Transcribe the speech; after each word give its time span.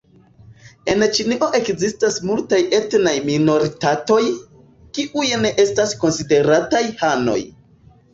En 0.91 1.03
Ĉinio 1.17 1.49
ekzistas 1.57 2.15
multaj 2.29 2.59
etnaj 2.77 3.13
minoritatoj, 3.27 4.17
kiuj 4.99 5.27
ne 5.43 5.53
estas 5.65 5.93
konsiderataj 6.05 6.83
hanoj. 7.03 7.37